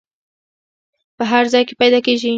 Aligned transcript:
په 1.17 1.23
هر 1.31 1.43
ځای 1.53 1.63
کې 1.67 1.73
پیدا 1.81 1.99
کیږي. 2.05 2.29